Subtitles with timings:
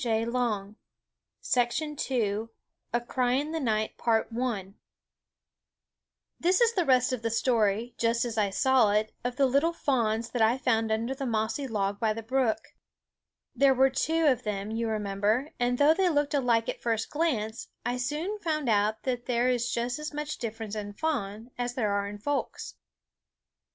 [0.03, 0.67] A
[3.07, 3.93] Cry in the Night
[6.39, 9.73] This is the rest of the story, just as I saw it, of the little
[9.73, 12.69] fawns that I found under the mossy log by the brook.
[13.55, 17.67] There were two of them, you remember; and though they looked alike at first glance,
[17.85, 22.07] I soon found out that there is just as much difference in fawns as there
[22.07, 22.73] is in folks.